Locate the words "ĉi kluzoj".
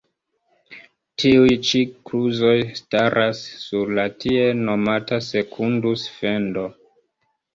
1.71-2.55